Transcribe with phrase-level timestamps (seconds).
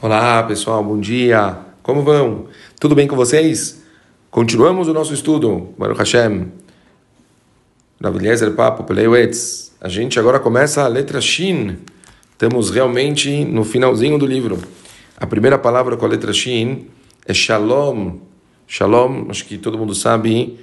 [0.00, 1.58] Olá pessoal, bom dia.
[1.82, 2.46] Como vão?
[2.78, 3.82] Tudo bem com vocês?
[4.30, 6.52] Continuamos o nosso estudo, Baruch Hashem.
[8.00, 9.72] Rav Eliezer Papo, Peleuetz.
[9.80, 11.78] A gente agora começa a letra Shin.
[12.30, 14.60] Estamos realmente no finalzinho do livro.
[15.16, 16.86] A primeira palavra com a letra Shin
[17.26, 18.18] é Shalom.
[18.68, 20.60] Shalom, acho que todo mundo sabe,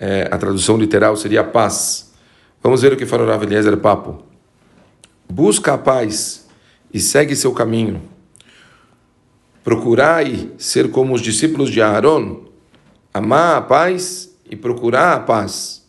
[0.00, 2.12] é, a tradução literal seria paz.
[2.60, 4.24] Vamos ver o que falou Rav Eliezer Papo.
[5.30, 6.48] Busca a paz
[6.92, 8.13] e segue seu caminho
[9.64, 12.42] Procurai ser como os discípulos de Aaron,
[13.14, 15.82] amar a paz e procurar a paz.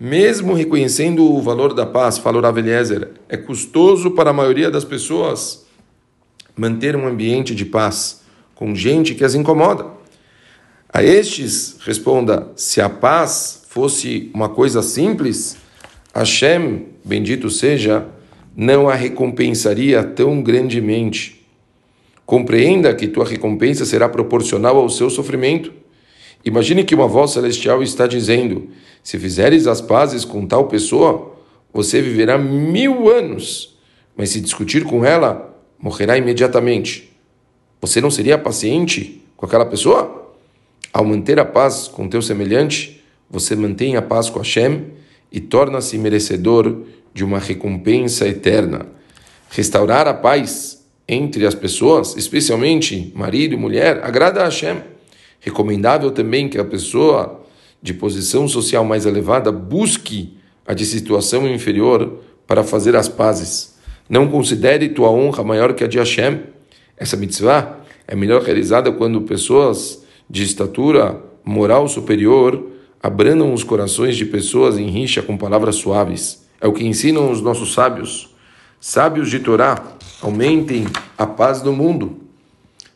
[0.00, 2.58] Mesmo reconhecendo o valor da paz, falou Rav
[3.28, 5.66] é custoso para a maioria das pessoas
[6.56, 8.22] manter um ambiente de paz
[8.54, 9.86] com gente que as incomoda.
[10.90, 15.56] A estes, responda: se a paz fosse uma coisa simples,
[16.14, 18.06] Hashem, bendito seja,
[18.56, 21.37] não a recompensaria tão grandemente.
[22.28, 25.72] Compreenda que tua recompensa será proporcional ao seu sofrimento.
[26.44, 28.68] Imagine que uma voz celestial está dizendo:
[29.02, 31.34] se fizeres as pazes com tal pessoa,
[31.72, 33.78] você viverá mil anos,
[34.14, 37.10] mas se discutir com ela, morrerá imediatamente.
[37.80, 40.30] Você não seria paciente com aquela pessoa?
[40.92, 44.84] Ao manter a paz com teu semelhante, você mantém a paz com Hashem
[45.32, 46.82] e torna-se merecedor
[47.14, 48.86] de uma recompensa eterna.
[49.48, 50.77] Restaurar a paz
[51.08, 54.76] entre as pessoas, especialmente marido e mulher, agrada a Hashem.
[55.40, 57.42] Recomendável também que a pessoa
[57.82, 63.78] de posição social mais elevada busque a de situação inferior para fazer as pazes.
[64.08, 66.40] Não considere tua honra maior que a de Hashem.
[66.96, 72.70] Essa mitzvah é melhor realizada quando pessoas de estatura moral superior
[73.02, 76.46] abrandam os corações de pessoas em rixa com palavras suaves.
[76.60, 78.34] É o que ensinam os nossos sábios.
[78.80, 79.82] Sábios de Torá,
[80.22, 82.18] aumentem a paz do mundo.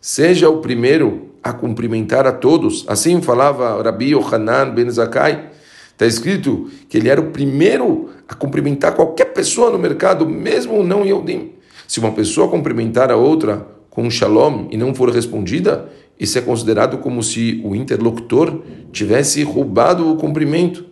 [0.00, 2.84] Seja o primeiro a cumprimentar a todos.
[2.86, 5.50] Assim falava Rabi Yohanan ben Zakai.
[5.90, 11.04] Está escrito que ele era o primeiro a cumprimentar qualquer pessoa no mercado, mesmo não
[11.04, 11.50] Yodim.
[11.88, 16.40] Se uma pessoa cumprimentar a outra com um shalom e não for respondida, isso é
[16.40, 18.62] considerado como se o interlocutor
[18.92, 20.84] tivesse roubado o cumprimento.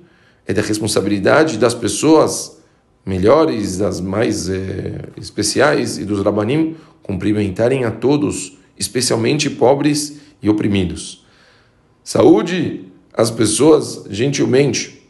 [0.48, 2.59] É da responsabilidade das pessoas
[3.10, 11.26] melhores, das mais é, especiais e dos rabanim cumprimentarem a todos, especialmente pobres e oprimidos.
[12.04, 15.02] Saúde as pessoas gentilmente.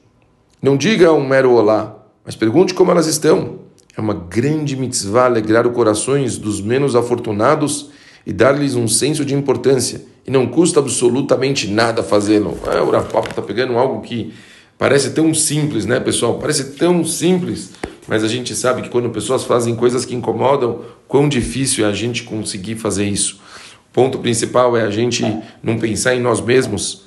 [0.62, 3.60] Não diga um mero olá, mas pergunte como elas estão.
[3.94, 7.90] É uma grande mitzvah alegrar os corações dos menos afortunados
[8.26, 10.02] e dar-lhes um senso de importância.
[10.26, 12.58] E não custa absolutamente nada fazê-lo.
[12.66, 14.32] Ah, o Rafael está pegando algo que
[14.80, 16.38] Parece tão simples, né, pessoal?
[16.38, 17.72] Parece tão simples,
[18.10, 21.92] mas a gente sabe que quando pessoas fazem coisas que incomodam, quão difícil é a
[21.92, 23.40] gente conseguir fazer isso.
[23.88, 25.24] O ponto principal é a gente
[25.62, 27.04] não pensar em nós mesmos,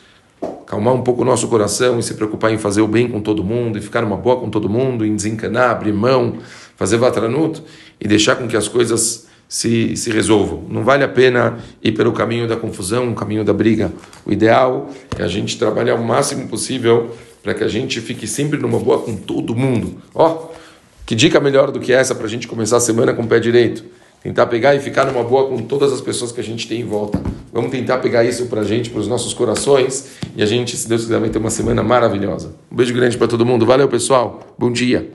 [0.65, 3.43] calmar um pouco o nosso coração e se preocupar em fazer o bem com todo
[3.43, 6.37] mundo, e ficar uma boa com todo mundo, em desencanar, abrir mão,
[6.77, 7.61] fazer vatranuto
[7.99, 10.63] e deixar com que as coisas se, se resolvam.
[10.69, 13.91] Não vale a pena ir pelo caminho da confusão, o caminho da briga.
[14.25, 14.89] O ideal
[15.19, 18.99] é a gente trabalhar o máximo possível para que a gente fique sempre numa boa
[18.99, 20.01] com todo mundo.
[20.15, 20.62] Ó, oh,
[21.05, 23.39] que dica melhor do que essa para a gente começar a semana com o pé
[23.39, 23.83] direito?
[24.21, 26.85] Tentar pegar e ficar numa boa com todas as pessoas que a gente tem em
[26.85, 27.21] volta.
[27.51, 30.87] Vamos tentar pegar isso para a gente, para os nossos corações, e a gente, se
[30.87, 32.55] Deus quiser, vai ter uma semana maravilhosa.
[32.71, 33.65] Um beijo grande para todo mundo.
[33.65, 34.55] Valeu, pessoal.
[34.57, 35.11] Bom dia.